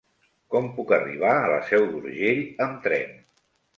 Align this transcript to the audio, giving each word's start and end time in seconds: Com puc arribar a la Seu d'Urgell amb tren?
Com 0.53 0.69
puc 0.77 0.93
arribar 0.97 1.33
a 1.41 1.51
la 1.51 1.59
Seu 1.67 1.85
d'Urgell 1.93 2.43
amb 2.67 2.81
tren? 2.87 3.13